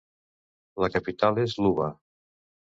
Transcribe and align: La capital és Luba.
La 0.85 0.89
capital 0.95 1.39
és 1.45 1.55
Luba. 1.67 1.93